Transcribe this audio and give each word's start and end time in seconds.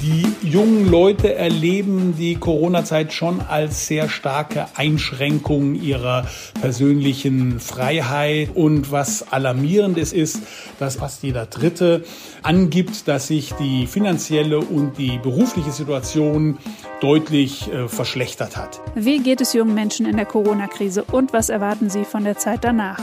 Die 0.00 0.24
jungen 0.48 0.88
Leute 0.88 1.34
erleben 1.34 2.14
die 2.16 2.36
Corona-Zeit 2.36 3.12
schon 3.12 3.40
als 3.40 3.88
sehr 3.88 4.08
starke 4.08 4.66
Einschränkung 4.76 5.74
ihrer 5.74 6.24
persönlichen 6.60 7.58
Freiheit. 7.58 8.50
Und 8.54 8.92
was 8.92 9.32
alarmierend 9.32 9.98
ist, 9.98 10.12
ist, 10.12 10.40
dass 10.78 10.96
fast 10.96 11.24
jeder 11.24 11.46
Dritte 11.46 12.04
angibt, 12.44 13.08
dass 13.08 13.26
sich 13.26 13.54
die 13.54 13.88
finanzielle 13.88 14.60
und 14.60 14.98
die 14.98 15.18
berufliche 15.18 15.72
Situation 15.72 16.58
deutlich 17.00 17.68
äh, 17.72 17.88
verschlechtert 17.88 18.56
hat. 18.56 18.80
Wie 18.94 19.18
geht 19.18 19.40
es 19.40 19.52
jungen 19.52 19.74
Menschen 19.74 20.06
in 20.06 20.16
der 20.16 20.26
Corona-Krise 20.26 21.02
und 21.10 21.32
was 21.32 21.48
erwarten 21.48 21.90
sie 21.90 22.04
von 22.04 22.22
der 22.22 22.38
Zeit 22.38 22.62
danach? 22.62 23.00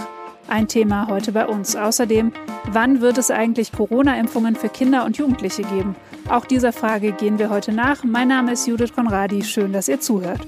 Ein 0.48 0.70
Thema 0.70 1.08
heute 1.08 1.34
bei 1.34 1.46
uns. 1.46 1.76
Außerdem, 1.76 2.32
wann 2.72 3.02
wird 3.02 3.18
es 3.18 3.32
eigentlich 3.32 3.74
Corona-Impfungen 3.74 4.56
für 4.56 4.70
Kinder 4.70 5.04
und 5.04 5.18
Jugendliche 5.18 5.64
geben? 5.64 5.96
Auch 6.28 6.46
dieser 6.46 6.74
Frage 6.74 7.12
gehen 7.12 7.38
wir 7.38 7.52
heute 7.52 7.72
nach. 7.72 8.04
Mein 8.04 8.30
Name 8.30 8.54
ist 8.54 8.68
Judith 8.68 8.94
Konradi. 8.94 9.44
Schön, 9.44 9.72
dass 9.72 9.88
ihr 9.88 10.00
zuhört. 10.00 10.42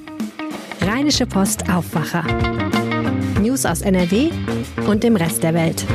Rheinische 0.82 1.28
Post 1.28 1.70
Aufwacher. 1.70 2.24
News 3.40 3.64
aus 3.64 3.82
NRW 3.82 4.32
und 4.88 5.04
dem 5.04 5.16
Rest 5.16 5.44
der 5.44 5.54
Welt. 5.54 5.86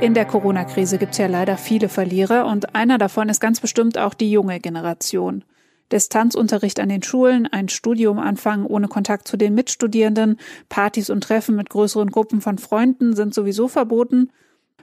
In 0.00 0.14
der 0.14 0.24
Corona-Krise 0.24 0.96
gibt 0.96 1.12
es 1.12 1.18
ja 1.18 1.26
leider 1.26 1.58
viele 1.58 1.90
Verlierer 1.90 2.46
und 2.46 2.74
einer 2.74 2.96
davon 2.96 3.28
ist 3.28 3.40
ganz 3.40 3.60
bestimmt 3.60 3.98
auch 3.98 4.14
die 4.14 4.30
junge 4.30 4.58
Generation. 4.58 5.44
Distanzunterricht 5.92 6.80
an 6.80 6.88
den 6.88 7.02
Schulen, 7.02 7.46
ein 7.46 7.68
Studium 7.68 8.18
anfangen 8.18 8.64
ohne 8.64 8.88
Kontakt 8.88 9.28
zu 9.28 9.36
den 9.36 9.54
Mitstudierenden, 9.54 10.38
Partys 10.70 11.10
und 11.10 11.22
Treffen 11.22 11.56
mit 11.56 11.68
größeren 11.68 12.10
Gruppen 12.10 12.40
von 12.40 12.56
Freunden 12.56 13.14
sind 13.14 13.34
sowieso 13.34 13.68
verboten. 13.68 14.30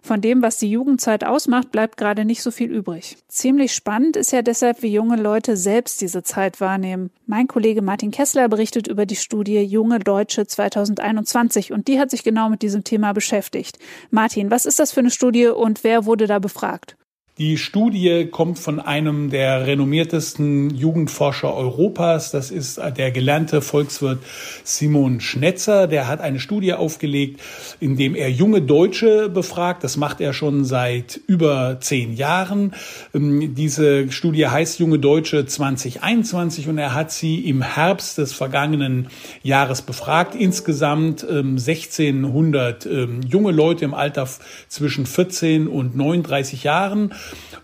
Von 0.06 0.20
dem, 0.20 0.42
was 0.42 0.58
die 0.58 0.70
Jugendzeit 0.70 1.24
ausmacht, 1.24 1.72
bleibt 1.72 1.96
gerade 1.96 2.26
nicht 2.26 2.44
so 2.44 2.52
viel 2.52 2.70
übrig. 2.70 3.16
Ziemlich 3.30 3.74
spannend 3.74 4.18
ist 4.18 4.34
ja 4.34 4.42
deshalb, 4.42 4.82
wie 4.82 4.92
junge 4.92 5.16
Leute 5.16 5.56
selbst 5.56 6.02
diese 6.02 6.24
Zeit 6.24 6.60
wahrnehmen. 6.60 7.10
Mein 7.26 7.48
Kollege 7.48 7.82
Martin 7.82 8.12
Kessler 8.12 8.50
berichtet 8.50 8.88
über 8.88 9.06
die 9.06 9.16
Studie 9.16 9.62
Junge 9.62 10.00
Deutsche 10.00 10.46
2021 10.46 11.72
und 11.72 11.88
die 11.88 12.02
hat 12.02 12.12
sich 12.12 12.26
genau 12.26 12.50
mit 12.50 12.64
diesem 12.64 12.84
Thema 12.84 13.14
beschäftigt. 13.14 13.80
Martin, 14.12 14.52
was 14.52 14.66
ist 14.66 14.78
das 14.78 14.92
für 14.92 15.00
eine 15.00 15.10
Studie 15.10 15.48
und 15.48 15.86
wer 15.86 16.06
wurde 16.06 16.28
da 16.28 16.40
befragt? 16.40 16.98
Die 17.40 17.58
Studie 17.58 18.28
kommt 18.30 18.60
von 18.60 18.80
einem 18.80 19.32
der 19.32 19.66
renommiertesten 19.66 20.70
Jugendforscher 20.70 21.52
Europas. 21.52 22.30
Das 22.30 22.52
ist 22.52 22.78
der 22.78 23.10
gelernte 23.10 23.64
Volkswirt 23.64 24.20
Simon 24.64 25.20
Schnetzer. 25.20 25.88
Der 25.88 26.08
hat 26.08 26.22
eine 26.22 26.40
Studie 26.40 26.74
aufgelegt, 26.74 27.42
in 27.80 27.98
dem 27.98 28.14
er 28.14 28.30
junge 28.30 28.62
Deutsche 28.62 29.30
befragt. 29.30 29.84
Das 29.84 29.98
macht 29.98 30.22
er 30.22 30.34
schon 30.34 30.64
seit 30.64 31.22
über 31.26 31.80
zehn 31.82 32.14
Jahren. 32.14 32.76
Ähm, 33.16 33.56
diese 33.56 34.12
Studie 34.12 34.46
heißt 34.46 34.78
Junge 34.78 35.00
Deutsche 35.00 35.48
2021 35.48 36.68
und 36.68 36.78
er 36.78 36.94
hat 36.94 37.12
sie 37.12 37.50
im 37.50 37.64
Herbst 37.64 38.20
des 38.20 38.32
vergangenen 38.32 39.08
Jahres 39.42 39.82
befragt. 39.82 40.36
Insgesamt 40.36 41.28
1600 41.28 42.86
ähm, 42.86 42.92
ähm, 42.92 43.22
junge 43.28 43.52
Leute 43.52 43.86
im 43.86 43.96
Alter 43.96 44.30
zwischen 44.68 45.08
14 45.08 45.68
und 45.68 45.96
39 45.96 46.64
Jahren. 46.64 47.12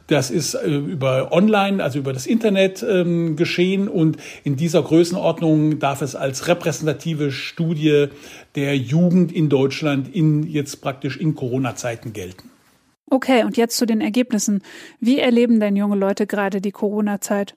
Das 0.07 0.31
ist 0.31 0.55
äh, 0.55 0.67
über 0.67 1.31
Online, 1.31 1.83
also 1.83 1.99
über 1.99 2.13
das 2.13 2.25
Internet 2.25 2.83
ähm, 2.83 3.35
geschehen 3.35 3.87
und 3.87 4.17
in 4.43 4.55
dieser 4.55 4.81
Größenordnung 4.81 5.79
darf 5.79 6.01
es 6.01 6.15
als 6.15 6.47
repräsentative 6.47 7.31
Studie 7.31 8.07
der 8.55 8.75
Jugend 8.75 9.31
in 9.31 9.49
Deutschland 9.49 10.13
in 10.13 10.43
jetzt 10.43 10.81
praktisch 10.81 11.17
in 11.17 11.35
Corona-Zeiten 11.35 12.13
gelten. 12.13 12.49
Okay, 13.11 13.43
und 13.43 13.57
jetzt 13.57 13.77
zu 13.77 13.85
den 13.85 14.01
Ergebnissen. 14.01 14.61
Wie 14.99 15.19
erleben 15.19 15.59
denn 15.59 15.75
junge 15.75 15.95
Leute 15.95 16.27
gerade 16.27 16.61
die 16.61 16.71
Corona-Zeit? 16.71 17.55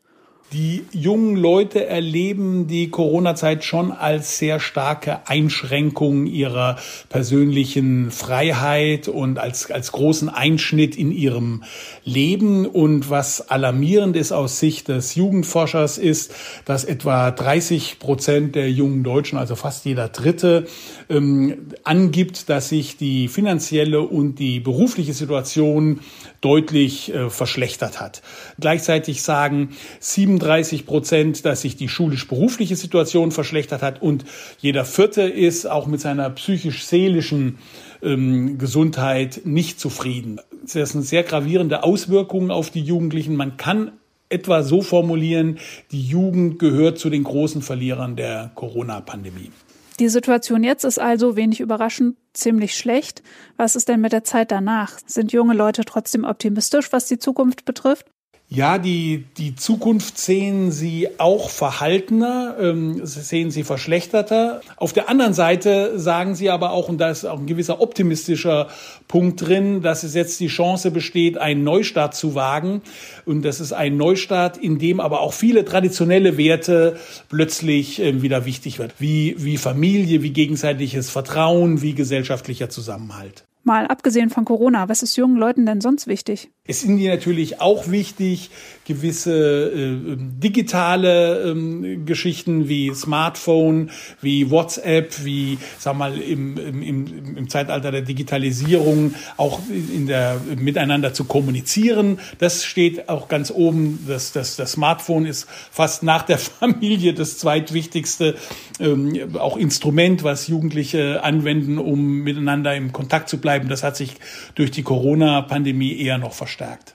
Die 0.53 0.85
jungen 0.93 1.37
Leute 1.37 1.87
erleben 1.87 2.67
die 2.67 2.91
Corona-Zeit 2.91 3.65
schon 3.65 3.91
als 3.91 4.37
sehr 4.37 4.61
starke 4.61 5.27
Einschränkung 5.27 6.27
ihrer 6.27 6.77
persönlichen 7.09 8.11
Freiheit 8.11 9.09
und 9.09 9.39
als, 9.39 9.71
als 9.71 9.93
großen 9.93 10.29
Einschnitt 10.29 10.95
in 10.95 11.11
ihrem 11.11 11.65
Leben. 12.05 12.67
Und 12.67 13.09
was 13.09 13.49
alarmierend 13.49 14.15
ist 14.15 14.31
aus 14.33 14.59
Sicht 14.59 14.89
des 14.89 15.15
Jugendforschers 15.15 15.97
ist, 15.97 16.35
dass 16.67 16.85
etwa 16.85 17.31
30 17.31 17.99
Prozent 17.99 18.55
der 18.55 18.71
jungen 18.71 19.05
Deutschen, 19.05 19.39
also 19.39 19.57
fast 19.57 19.87
jeder 19.87 20.11
Dritte, 20.11 20.67
ähm, 21.09 21.69
angibt, 21.83 22.51
dass 22.51 22.69
sich 22.69 22.99
die 22.99 23.29
finanzielle 23.29 24.03
und 24.03 24.39
die 24.39 24.61
berufliche 24.61 25.15
Situation 25.15 26.01
deutlich 26.43 27.15
äh, 27.15 27.31
verschlechtert 27.31 28.01
hat. 28.01 28.21
Gleichzeitig 28.61 29.23
sagen 29.23 29.71
37 30.01 30.85
Prozent, 30.85 31.47
dass 31.47 31.63
sich 31.63 31.77
die 31.77 31.89
schulisch-berufliche 31.89 32.77
Situation 32.77 33.31
verschlechtert 33.31 33.81
hat 33.81 34.03
und 34.03 34.27
jeder 34.59 34.85
Vierte 34.85 35.23
ist 35.23 35.67
auch 35.67 35.87
mit 35.87 36.01
seiner 36.01 36.29
psychisch-seelischen 36.29 37.59
ähm, 38.03 38.59
Gesundheit 38.59 39.43
nicht 39.45 39.81
zufrieden. 39.81 40.41
Das 40.73 40.91
sind 40.91 41.03
sehr 41.03 41.23
gravierende 41.23 41.85
Auswirkungen 41.85 42.51
auf 42.51 42.71
die 42.71 42.83
Jugendlichen. 42.83 43.37
Man 43.37 43.57
kann 43.57 43.93
etwa 44.29 44.63
so 44.63 44.83
formulieren, 44.83 45.59
die 45.93 46.03
Jugend 46.03 46.59
gehört 46.59 46.99
zu 46.99 47.09
den 47.09 47.23
großen 47.23 47.63
Verlierern 47.63 48.17
der 48.17 48.51
Corona-Pandemie. 48.55 49.51
Die 49.99 50.09
Situation 50.09 50.65
jetzt 50.65 50.85
ist 50.85 50.99
also 50.99 51.37
wenig 51.37 51.61
überraschend 51.61 52.17
ziemlich 52.33 52.75
schlecht. 52.77 53.23
Was 53.57 53.77
ist 53.77 53.89
denn 53.89 54.01
mit 54.01 54.13
der 54.13 54.25
Zeit 54.25 54.51
danach? 54.51 54.99
Sind 55.07 55.33
junge 55.33 55.55
Leute 55.55 55.85
trotzdem 55.85 56.25
optimistisch, 56.25 56.93
was 56.93 57.07
die 57.07 57.19
Zukunft 57.19 57.65
betrifft? 57.65 58.07
Ja, 58.55 58.77
die, 58.77 59.25
die 59.39 59.55
Zukunft 59.55 60.19
sehen 60.19 60.73
sie 60.73 61.09
auch 61.17 61.49
verhaltener, 61.49 62.57
ähm, 62.61 63.01
sehen 63.03 63.51
sie 63.51 63.65
verschlechterter. 63.65 64.61
Auf 64.77 64.93
der 64.93 65.09
anderen 65.09 65.33
Seite 65.33 65.99
sagen 65.99 66.35
sie 66.35 66.51
aber 66.51 66.73
auch, 66.73 66.91
und 66.91 66.99
da 66.99 67.09
ist 67.09 67.25
auch 67.25 67.39
ein 67.39 67.47
gewisser 67.47 67.81
optimistischer 67.81 68.69
Punkt 69.09 69.41
drin, 69.41 69.81
dass 69.81 70.03
es 70.03 70.15
jetzt 70.15 70.39
die 70.39 70.49
Chance 70.49 70.91
besteht, 70.91 71.39
einen 71.39 71.65
Neustart 71.65 72.15
zu 72.15 72.35
wagen. 72.35 72.83
Und 73.25 73.43
das 73.43 73.59
ist 73.59 73.73
ein 73.73 73.97
Neustart, 73.97 74.59
in 74.59 74.79
dem 74.79 75.01
aber 75.01 75.23
auch 75.23 75.33
viele 75.33 75.65
traditionelle 75.65 76.37
Werte 76.37 76.99
plötzlich 77.31 78.03
äh, 78.03 78.21
wieder 78.21 78.45
wichtig 78.45 78.79
wird. 78.79 78.93
Wie, 78.99 79.35
wie 79.39 79.57
Familie, 79.57 80.23
wie 80.23 80.31
gegenseitiges 80.31 81.09
Vertrauen, 81.09 81.81
wie 81.81 81.95
gesellschaftlicher 81.95 82.69
Zusammenhalt. 82.69 83.45
Mal 83.65 83.87
abgesehen 83.87 84.29
von 84.29 84.45
Corona, 84.45 84.89
was 84.89 85.03
ist 85.03 85.17
jungen 85.17 85.37
Leuten 85.37 85.67
denn 85.67 85.81
sonst 85.81 86.09
wichtig? 86.09 86.51
Es 86.65 86.85
ist 86.85 86.89
ihnen 86.89 87.05
natürlich 87.09 87.61
auch 87.61 87.91
wichtig, 87.91 88.51
gewisse 88.87 89.73
äh, 89.73 90.17
digitale 90.17 91.51
ähm, 91.51 92.07
Geschichten 92.07 92.69
wie 92.69 92.93
Smartphone, 92.95 93.91
wie 94.21 94.51
WhatsApp, 94.51 95.25
wie, 95.25 95.59
sag 95.79 95.97
mal, 95.97 96.17
im, 96.19 96.57
im, 96.57 97.37
im 97.37 97.49
Zeitalter 97.49 97.91
der 97.91 98.03
Digitalisierung 98.03 99.15
auch 99.37 99.61
in 99.71 100.07
der, 100.07 100.41
miteinander 100.57 101.13
zu 101.13 101.25
kommunizieren. 101.25 102.21
Das 102.39 102.65
steht 102.65 103.09
auch 103.09 103.29
ganz 103.29 103.51
oben. 103.51 104.05
Das, 104.09 104.33
das, 104.33 104.57
das 104.57 104.73
Smartphone 104.73 105.27
ist 105.27 105.49
fast 105.71 106.03
nach 106.03 106.23
der 106.23 106.39
Familie 106.61 107.15
das 107.15 107.39
zweitwichtigste 107.39 108.37
ähm, 108.81 109.37
auch 109.37 109.57
Instrument, 109.57 110.25
was 110.25 110.49
Jugendliche 110.49 111.23
anwenden, 111.23 111.79
um 111.79 112.21
miteinander 112.23 112.75
im 112.75 112.93
Kontakt 112.93 113.29
zu 113.29 113.39
bleiben. 113.39 113.52
Das 113.61 113.83
hat 113.83 113.97
sich 113.97 114.17
durch 114.55 114.71
die 114.71 114.83
Corona-Pandemie 114.83 115.99
eher 115.99 116.19
noch 116.19 116.33
verstärkt. 116.33 116.95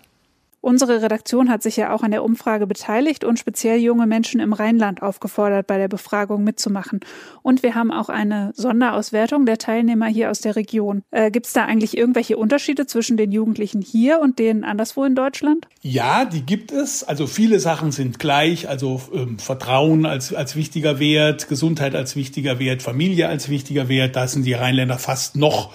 Unsere 0.67 1.01
Redaktion 1.01 1.49
hat 1.49 1.63
sich 1.63 1.77
ja 1.77 1.93
auch 1.93 2.03
an 2.03 2.11
der 2.11 2.25
Umfrage 2.25 2.67
beteiligt 2.67 3.23
und 3.23 3.39
speziell 3.39 3.79
junge 3.79 4.05
Menschen 4.05 4.41
im 4.41 4.51
Rheinland 4.51 5.01
aufgefordert, 5.01 5.65
bei 5.65 5.77
der 5.77 5.87
Befragung 5.87 6.43
mitzumachen. 6.43 6.99
Und 7.41 7.63
wir 7.63 7.73
haben 7.73 7.89
auch 7.89 8.09
eine 8.09 8.51
Sonderauswertung 8.53 9.45
der 9.45 9.59
Teilnehmer 9.59 10.07
hier 10.07 10.29
aus 10.29 10.41
der 10.41 10.57
Region. 10.57 11.03
Äh, 11.11 11.31
Gibt 11.31 11.45
es 11.45 11.53
da 11.53 11.63
eigentlich 11.63 11.95
irgendwelche 11.95 12.35
Unterschiede 12.35 12.85
zwischen 12.85 13.15
den 13.15 13.31
Jugendlichen 13.31 13.81
hier 13.81 14.19
und 14.19 14.39
denen 14.39 14.65
anderswo 14.65 15.05
in 15.05 15.15
Deutschland? 15.15 15.69
Ja, 15.83 16.25
die 16.25 16.41
gibt 16.41 16.73
es. 16.73 17.03
Also 17.03 17.27
viele 17.27 17.61
Sachen 17.61 17.93
sind 17.93 18.19
gleich. 18.19 18.67
Also 18.67 18.99
ähm, 19.13 19.39
Vertrauen 19.39 20.05
als, 20.05 20.33
als 20.33 20.57
wichtiger 20.57 20.99
Wert, 20.99 21.47
Gesundheit 21.47 21.95
als 21.95 22.17
wichtiger 22.17 22.59
Wert, 22.59 22.81
Familie 22.81 23.29
als 23.29 23.47
wichtiger 23.47 23.87
Wert. 23.87 24.17
Da 24.17 24.27
sind 24.27 24.43
die 24.43 24.53
Rheinländer 24.53 24.97
fast 24.97 25.37
noch 25.37 25.71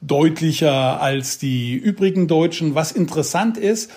deutlicher 0.00 1.00
als 1.00 1.38
die 1.38 1.74
übrigen 1.74 2.26
Deutschen. 2.26 2.74
Was 2.74 2.92
interessant 2.92 3.56
ist, 3.56 3.90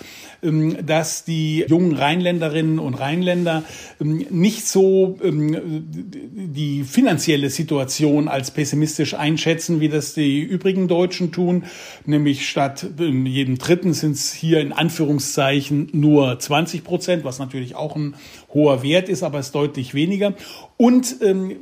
ähm, 0.44 0.86
dass 0.86 1.24
die 1.24 1.64
jungen 1.68 1.94
Rheinländerinnen 1.94 2.78
und 2.78 2.94
Rheinländer 2.94 3.62
ähm, 4.00 4.26
nicht 4.30 4.66
so 4.66 5.18
ähm, 5.24 5.86
die 6.32 6.84
finanzielle 6.84 7.48
Situation 7.48 8.28
als 8.28 8.50
pessimistisch 8.50 9.14
einschätzen, 9.14 9.80
wie 9.80 9.88
das 9.88 10.12
die 10.12 10.40
übrigen 10.40 10.86
Deutschen 10.86 11.32
tun. 11.32 11.64
Nämlich 12.04 12.48
statt 12.48 12.86
jedem 12.98 13.56
Dritten 13.56 13.94
sind 13.94 14.12
es 14.12 14.32
hier 14.34 14.60
in 14.60 14.72
Anführungszeichen 14.72 15.88
nur 15.92 16.38
20 16.38 16.84
Prozent, 16.84 17.24
was 17.24 17.38
natürlich 17.38 17.74
auch 17.74 17.96
ein 17.96 18.14
hoher 18.52 18.82
Wert 18.82 19.08
ist, 19.08 19.22
aber 19.22 19.38
es 19.38 19.46
ist 19.46 19.54
deutlich 19.54 19.94
weniger. 19.94 20.34
Und 20.76 21.16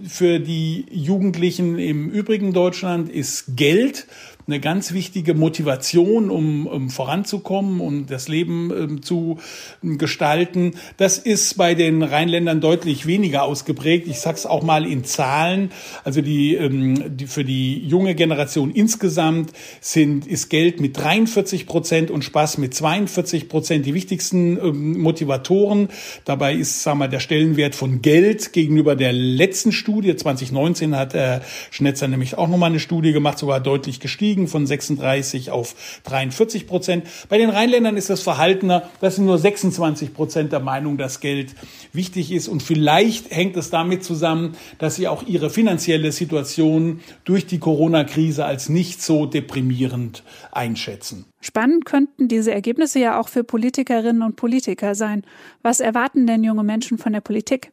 für 0.06 0.40
die 0.40 0.86
Jugendlichen 0.90 1.78
im 1.78 2.10
übrigen 2.10 2.52
Deutschland 2.52 3.10
ist 3.10 3.56
Geld 3.56 4.06
eine 4.46 4.60
ganz 4.60 4.92
wichtige 4.92 5.34
Motivation, 5.34 6.30
um, 6.30 6.66
um 6.66 6.90
voranzukommen 6.90 7.80
um 7.80 8.06
das 8.06 8.28
Leben 8.28 8.72
ähm, 8.76 9.02
zu 9.02 9.38
gestalten. 9.82 10.74
Das 10.96 11.18
ist 11.18 11.56
bei 11.56 11.74
den 11.74 12.02
Rheinländern 12.02 12.60
deutlich 12.60 13.06
weniger 13.06 13.44
ausgeprägt. 13.44 14.08
Ich 14.08 14.18
sag's 14.18 14.46
auch 14.46 14.62
mal 14.62 14.86
in 14.86 15.04
Zahlen. 15.04 15.70
Also 16.04 16.20
die, 16.22 16.54
ähm, 16.54 17.16
die 17.16 17.26
für 17.26 17.44
die 17.44 17.86
junge 17.86 18.14
Generation 18.14 18.70
insgesamt 18.70 19.52
sind 19.80 20.26
ist 20.26 20.48
Geld 20.48 20.80
mit 20.80 20.96
43 20.96 21.66
Prozent 21.66 22.10
und 22.10 22.22
Spaß 22.22 22.58
mit 22.58 22.74
42 22.74 23.48
Prozent 23.48 23.86
die 23.86 23.94
wichtigsten 23.94 24.58
ähm, 24.58 25.00
Motivatoren. 25.00 25.88
Dabei 26.24 26.54
ist, 26.54 26.82
sagen 26.82 26.98
wir, 26.98 27.08
der 27.08 27.20
Stellenwert 27.20 27.74
von 27.74 28.02
Geld 28.02 28.52
gegenüber 28.52 28.96
der 28.96 29.12
letzten 29.12 29.72
Studie 29.72 30.16
2019 30.16 30.96
hat 30.96 31.14
Herr 31.14 31.42
Schnetzer 31.70 32.08
nämlich 32.08 32.36
auch 32.36 32.48
nochmal 32.48 32.70
eine 32.70 32.80
Studie 32.80 33.12
gemacht, 33.12 33.38
sogar 33.38 33.60
deutlich 33.60 34.00
gestiegen 34.00 34.31
von 34.48 34.66
36 34.66 35.50
auf 35.50 35.74
43 36.04 36.66
Prozent. 36.66 37.06
Bei 37.28 37.38
den 37.38 37.50
Rheinländern 37.50 37.96
ist 37.96 38.10
das 38.10 38.22
verhaltener. 38.22 38.88
Das 39.00 39.16
sind 39.16 39.26
nur 39.26 39.38
26 39.38 40.14
Prozent 40.14 40.52
der 40.52 40.60
Meinung, 40.60 40.98
dass 40.98 41.20
Geld 41.20 41.54
wichtig 41.92 42.32
ist. 42.32 42.48
Und 42.48 42.62
vielleicht 42.62 43.30
hängt 43.30 43.56
es 43.56 43.70
damit 43.70 44.04
zusammen, 44.04 44.56
dass 44.78 44.96
sie 44.96 45.08
auch 45.08 45.24
ihre 45.26 45.50
finanzielle 45.50 46.12
Situation 46.12 47.00
durch 47.24 47.46
die 47.46 47.58
Corona-Krise 47.58 48.44
als 48.44 48.68
nicht 48.68 49.02
so 49.02 49.26
deprimierend 49.26 50.22
einschätzen. 50.52 51.26
Spannend 51.40 51.84
könnten 51.84 52.28
diese 52.28 52.52
Ergebnisse 52.52 53.00
ja 53.00 53.18
auch 53.18 53.28
für 53.28 53.42
Politikerinnen 53.42 54.22
und 54.22 54.36
Politiker 54.36 54.94
sein. 54.94 55.22
Was 55.62 55.80
erwarten 55.80 56.26
denn 56.26 56.44
junge 56.44 56.62
Menschen 56.62 56.98
von 56.98 57.12
der 57.12 57.20
Politik? 57.20 57.71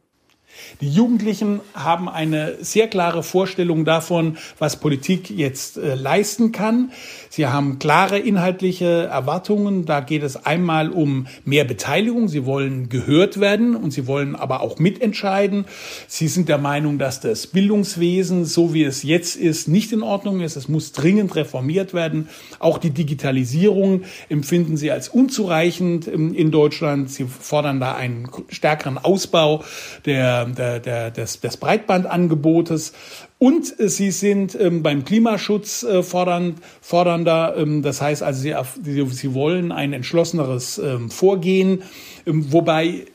Die 0.81 0.89
Jugendlichen 0.89 1.59
haben 1.73 2.07
eine 2.07 2.57
sehr 2.61 2.87
klare 2.87 3.23
Vorstellung 3.23 3.85
davon, 3.85 4.37
was 4.57 4.79
Politik 4.79 5.29
jetzt 5.29 5.77
äh, 5.77 5.95
leisten 5.95 6.51
kann. 6.51 6.91
Sie 7.29 7.47
haben 7.47 7.79
klare 7.79 8.17
inhaltliche 8.17 9.03
Erwartungen. 9.05 9.85
Da 9.85 9.99
geht 9.99 10.23
es 10.23 10.45
einmal 10.45 10.89
um 10.89 11.27
mehr 11.43 11.65
Beteiligung. 11.65 12.27
Sie 12.27 12.45
wollen 12.45 12.89
gehört 12.89 13.39
werden 13.39 13.75
und 13.75 13.91
sie 13.91 14.07
wollen 14.07 14.35
aber 14.35 14.61
auch 14.61 14.79
mitentscheiden. 14.79 15.65
Sie 16.07 16.27
sind 16.27 16.49
der 16.49 16.57
Meinung, 16.57 16.97
dass 16.97 17.19
das 17.19 17.47
Bildungswesen, 17.47 18.45
so 18.45 18.73
wie 18.73 18.83
es 18.83 19.03
jetzt 19.03 19.35
ist, 19.35 19.67
nicht 19.67 19.91
in 19.91 20.01
Ordnung 20.01 20.41
ist. 20.41 20.55
Es 20.55 20.69
muss 20.69 20.91
dringend 20.91 21.35
reformiert 21.35 21.93
werden. 21.93 22.29
Auch 22.59 22.77
die 22.77 22.91
Digitalisierung 22.91 24.03
empfinden 24.29 24.77
sie 24.77 24.91
als 24.91 25.09
unzureichend 25.09 26.07
in 26.07 26.51
Deutschland. 26.51 27.09
Sie 27.09 27.25
fordern 27.25 27.79
da 27.79 27.95
einen 27.95 28.29
stärkeren 28.49 28.97
Ausbau 28.97 29.63
der 30.05 30.38
der, 30.45 30.79
der, 30.79 31.11
des, 31.11 31.39
des 31.39 31.57
Breitbandangebotes. 31.57 32.93
Und 33.37 33.73
sie 33.77 34.11
sind 34.11 34.57
ähm, 34.59 34.83
beim 34.83 35.05
Klimaschutz 35.05 35.83
äh, 35.83 36.03
fordern, 36.03 36.55
fordernder. 36.81 37.55
Ähm, 37.57 37.81
das 37.81 38.01
heißt 38.01 38.23
also, 38.23 38.41
sie, 38.41 38.55
sie, 38.83 39.05
sie 39.07 39.33
wollen 39.33 39.71
ein 39.71 39.93
entschlosseneres 39.93 40.77
ähm, 40.77 41.09
Vorgehen, 41.09 41.83
ähm, 42.25 42.51
wobei 42.51 43.05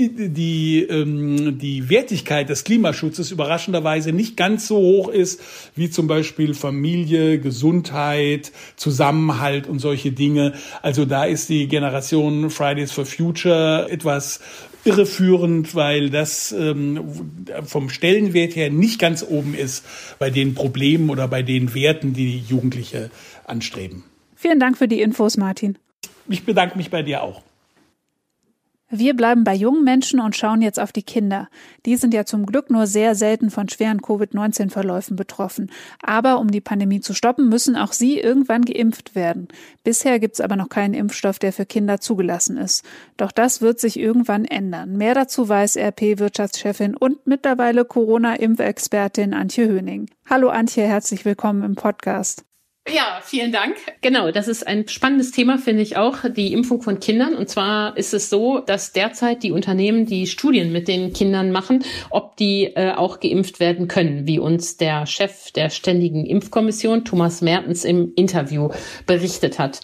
die, 0.00 0.82
ähm, 0.82 1.58
die 1.58 1.90
Wertigkeit 1.90 2.48
des 2.48 2.62
Klimaschutzes 2.62 3.32
überraschenderweise 3.32 4.12
nicht 4.12 4.36
ganz 4.36 4.68
so 4.68 4.76
hoch 4.76 5.08
ist 5.08 5.40
wie 5.74 5.90
zum 5.90 6.06
Beispiel 6.06 6.54
Familie, 6.54 7.40
Gesundheit, 7.40 8.52
Zusammenhalt 8.76 9.66
und 9.66 9.80
solche 9.80 10.12
Dinge. 10.12 10.54
Also 10.82 11.04
da 11.04 11.24
ist 11.24 11.48
die 11.48 11.66
Generation 11.66 12.48
Fridays 12.50 12.92
for 12.92 13.06
Future 13.06 13.88
etwas 13.90 14.38
irreführend, 14.88 15.74
weil 15.74 16.10
das 16.10 16.52
ähm, 16.52 17.00
vom 17.64 17.90
Stellenwert 17.90 18.56
her 18.56 18.70
nicht 18.70 18.98
ganz 18.98 19.22
oben 19.22 19.54
ist 19.54 19.84
bei 20.18 20.30
den 20.30 20.54
Problemen 20.54 21.10
oder 21.10 21.28
bei 21.28 21.42
den 21.42 21.74
Werten, 21.74 22.14
die 22.14 22.38
Jugendliche 22.38 23.10
anstreben. 23.44 24.04
Vielen 24.34 24.58
Dank 24.58 24.78
für 24.78 24.88
die 24.88 25.00
Infos, 25.00 25.36
Martin. 25.36 25.76
Ich 26.28 26.44
bedanke 26.44 26.76
mich 26.76 26.90
bei 26.90 27.02
dir 27.02 27.22
auch. 27.22 27.42
Wir 28.90 29.14
bleiben 29.14 29.44
bei 29.44 29.54
jungen 29.54 29.84
Menschen 29.84 30.18
und 30.18 30.34
schauen 30.34 30.62
jetzt 30.62 30.80
auf 30.80 30.92
die 30.92 31.02
Kinder. 31.02 31.48
Die 31.84 31.96
sind 31.96 32.14
ja 32.14 32.24
zum 32.24 32.46
Glück 32.46 32.70
nur 32.70 32.86
sehr 32.86 33.14
selten 33.14 33.50
von 33.50 33.68
schweren 33.68 34.00
Covid-19-Verläufen 34.00 35.14
betroffen. 35.14 35.70
Aber 36.02 36.38
um 36.38 36.50
die 36.50 36.62
Pandemie 36.62 37.00
zu 37.00 37.12
stoppen, 37.12 37.50
müssen 37.50 37.76
auch 37.76 37.92
sie 37.92 38.18
irgendwann 38.18 38.62
geimpft 38.62 39.14
werden. 39.14 39.48
Bisher 39.84 40.18
gibt 40.18 40.36
es 40.36 40.40
aber 40.40 40.56
noch 40.56 40.70
keinen 40.70 40.94
Impfstoff, 40.94 41.38
der 41.38 41.52
für 41.52 41.66
Kinder 41.66 42.00
zugelassen 42.00 42.56
ist. 42.56 42.82
Doch 43.18 43.30
das 43.30 43.60
wird 43.60 43.78
sich 43.78 43.98
irgendwann 43.98 44.46
ändern. 44.46 44.96
Mehr 44.96 45.12
dazu 45.12 45.46
weiß 45.46 45.76
RP-Wirtschaftschefin 45.76 46.96
und 46.96 47.26
mittlerweile 47.26 47.84
Corona-Impfexpertin 47.84 49.34
Antje 49.34 49.68
Höning. 49.68 50.08
Hallo 50.30 50.48
Antje, 50.48 50.84
herzlich 50.84 51.26
willkommen 51.26 51.62
im 51.62 51.74
Podcast. 51.74 52.47
Ja, 52.94 53.20
vielen 53.22 53.52
Dank. 53.52 53.76
Genau, 54.00 54.30
das 54.30 54.48
ist 54.48 54.66
ein 54.66 54.88
spannendes 54.88 55.30
Thema, 55.30 55.58
finde 55.58 55.82
ich 55.82 55.96
auch, 55.96 56.18
die 56.28 56.52
Impfung 56.52 56.80
von 56.80 57.00
Kindern. 57.00 57.34
Und 57.34 57.48
zwar 57.48 57.96
ist 57.96 58.14
es 58.14 58.30
so, 58.30 58.60
dass 58.60 58.92
derzeit 58.92 59.42
die 59.42 59.52
Unternehmen 59.52 60.06
die 60.06 60.26
Studien 60.26 60.72
mit 60.72 60.88
den 60.88 61.12
Kindern 61.12 61.52
machen, 61.52 61.84
ob 62.10 62.36
die 62.36 62.64
äh, 62.64 62.92
auch 62.92 63.20
geimpft 63.20 63.60
werden 63.60 63.88
können, 63.88 64.26
wie 64.26 64.38
uns 64.38 64.76
der 64.76 65.06
Chef 65.06 65.50
der 65.52 65.70
Ständigen 65.70 66.24
Impfkommission, 66.24 67.04
Thomas 67.04 67.42
Mertens, 67.42 67.84
im 67.84 68.12
Interview 68.16 68.70
berichtet 69.06 69.58
hat. 69.58 69.80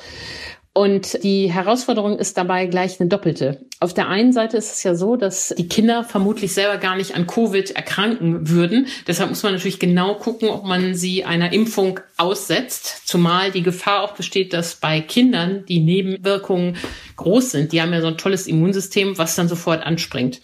Und 0.76 1.22
die 1.22 1.52
Herausforderung 1.52 2.18
ist 2.18 2.36
dabei 2.36 2.66
gleich 2.66 2.98
eine 2.98 3.08
doppelte. 3.08 3.60
Auf 3.78 3.94
der 3.94 4.08
einen 4.08 4.32
Seite 4.32 4.56
ist 4.56 4.72
es 4.72 4.82
ja 4.82 4.96
so, 4.96 5.14
dass 5.14 5.54
die 5.56 5.68
Kinder 5.68 6.02
vermutlich 6.02 6.52
selber 6.52 6.78
gar 6.78 6.96
nicht 6.96 7.14
an 7.14 7.28
Covid 7.28 7.70
erkranken 7.70 8.48
würden. 8.48 8.88
Deshalb 9.06 9.30
muss 9.30 9.44
man 9.44 9.52
natürlich 9.52 9.78
genau 9.78 10.16
gucken, 10.16 10.48
ob 10.48 10.64
man 10.64 10.96
sie 10.96 11.24
einer 11.24 11.52
Impfung 11.52 12.00
aussetzt. 12.16 13.06
Zumal 13.06 13.52
die 13.52 13.62
Gefahr 13.62 14.02
auch 14.02 14.14
besteht, 14.14 14.52
dass 14.52 14.74
bei 14.74 15.00
Kindern 15.00 15.64
die 15.66 15.78
Nebenwirkungen 15.78 16.76
groß 17.14 17.52
sind. 17.52 17.70
Die 17.70 17.80
haben 17.80 17.92
ja 17.92 18.00
so 18.00 18.08
ein 18.08 18.18
tolles 18.18 18.48
Immunsystem, 18.48 19.16
was 19.16 19.36
dann 19.36 19.46
sofort 19.46 19.86
anspringt. 19.86 20.40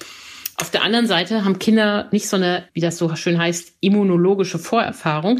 Auf 0.61 0.69
der 0.71 0.83
anderen 0.83 1.07
Seite 1.07 1.45
haben 1.45 1.59
Kinder 1.59 2.09
nicht 2.13 2.29
so 2.29 2.37
eine, 2.37 2.65
wie 2.75 2.81
das 2.81 2.99
so 2.99 3.15
schön 3.17 3.39
heißt, 3.39 3.77
immunologische 3.81 4.59
Vorerfahrung, 4.59 5.39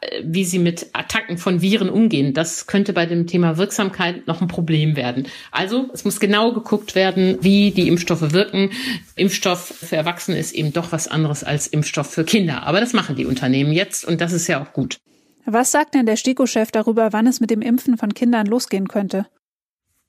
äh, 0.00 0.22
wie 0.22 0.44
sie 0.44 0.58
mit 0.58 0.88
Attacken 0.92 1.38
von 1.38 1.62
Viren 1.62 1.88
umgehen. 1.88 2.34
Das 2.34 2.66
könnte 2.66 2.92
bei 2.92 3.06
dem 3.06 3.26
Thema 3.26 3.56
Wirksamkeit 3.56 4.26
noch 4.26 4.42
ein 4.42 4.48
Problem 4.48 4.94
werden. 4.94 5.26
Also 5.52 5.88
es 5.94 6.04
muss 6.04 6.20
genau 6.20 6.52
geguckt 6.52 6.94
werden, 6.94 7.38
wie 7.40 7.70
die 7.70 7.88
Impfstoffe 7.88 8.32
wirken. 8.32 8.70
Impfstoff 9.16 9.60
für 9.60 9.96
Erwachsene 9.96 10.38
ist 10.38 10.52
eben 10.52 10.74
doch 10.74 10.92
was 10.92 11.08
anderes 11.08 11.44
als 11.44 11.66
Impfstoff 11.66 12.10
für 12.10 12.24
Kinder. 12.24 12.64
Aber 12.64 12.80
das 12.80 12.92
machen 12.92 13.16
die 13.16 13.24
Unternehmen 13.24 13.72
jetzt 13.72 14.04
und 14.04 14.20
das 14.20 14.34
ist 14.34 14.48
ja 14.48 14.62
auch 14.62 14.74
gut. 14.74 14.98
Was 15.46 15.72
sagt 15.72 15.94
denn 15.94 16.04
der 16.04 16.16
STIKO-Chef 16.16 16.70
darüber, 16.72 17.14
wann 17.14 17.26
es 17.26 17.40
mit 17.40 17.48
dem 17.48 17.62
Impfen 17.62 17.96
von 17.96 18.12
Kindern 18.12 18.46
losgehen 18.46 18.86
könnte? 18.86 19.24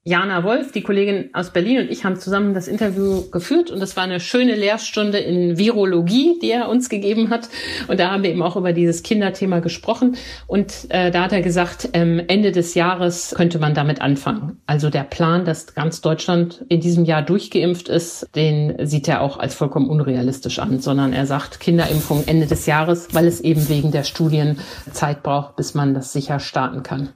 Jana 0.10 0.44
Wolf, 0.44 0.72
die 0.72 0.82
Kollegin 0.82 1.30
aus 1.34 1.52
Berlin 1.52 1.82
und 1.82 1.92
ich 1.92 2.04
haben 2.04 2.16
zusammen 2.16 2.56
das 2.56 2.68
Interview 2.68 3.30
geführt 3.30 3.70
und 3.70 3.80
das 3.80 3.96
war 3.96 4.06
eine 4.06 4.20
schöne 4.20 4.56
Lehrstunde 4.56 5.20
in 5.20 5.60
Virologie, 5.60 6.40
die 6.42 6.50
er 6.50 6.68
uns 6.68 6.90
gegeben 6.90 7.30
hat. 7.30 7.48
Und 7.88 8.00
da 8.00 8.10
haben 8.10 8.24
wir 8.24 8.32
eben 8.32 8.42
auch 8.42 8.56
über 8.56 8.74
dieses 8.74 9.04
Kinderthema 9.04 9.60
gesprochen. 9.60 10.16
Und 10.48 10.88
äh, 10.90 11.12
da 11.12 11.26
hat 11.26 11.32
er 11.32 11.44
gesagt, 11.44 11.90
ähm, 11.94 12.24
Ende 12.28 12.52
des 12.52 12.74
Jahres 12.74 13.36
könnte 13.38 13.60
man 13.60 13.76
damit 13.76 14.02
anfangen. 14.02 14.60
Also 14.66 14.90
der 14.90 15.04
Plan, 15.04 15.46
dass 15.46 15.76
ganz 15.76 16.02
Deutschland 16.02 16.66
in 16.70 16.82
diesem 16.82 17.06
Jahr 17.06 17.22
durchgeimpft 17.22 17.88
ist, 17.88 18.28
den 18.36 18.88
sieht 18.88 19.08
er 19.08 19.22
auch 19.22 19.38
als 19.38 19.54
vollkommen 19.54 19.90
unrealistisch 19.90 20.58
an, 20.58 20.80
sondern 20.80 21.14
er 21.14 21.28
sagt 21.28 21.60
Kinderimpfung 21.60 22.24
Ende 22.26 22.48
des 22.48 22.66
Jahres, 22.66 23.10
weil 23.14 23.28
es 23.28 23.42
eben 23.42 23.70
wegen 23.70 23.92
der 23.92 24.04
Studien 24.04 24.58
Zeit 24.92 25.22
braucht, 25.22 25.56
bis 25.56 25.76
man 25.76 25.94
das 25.94 26.14
sicher 26.14 26.40
starten 26.40 26.82
kann. 26.82 27.10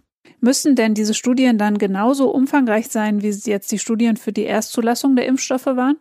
Müssen 0.44 0.76
denn 0.76 0.94
diese 0.94 1.14
Studien 1.14 1.58
dann 1.58 1.78
genauso 1.78 2.30
umfangreich 2.30 2.90
sein, 2.90 3.22
wie 3.22 3.30
jetzt 3.30 3.72
die 3.72 3.80
Studien 3.80 4.18
für 4.18 4.34
die 4.34 4.44
Erstzulassung 4.44 5.16
der 5.16 5.26
Impfstoffe 5.26 5.68
waren? 5.68 5.96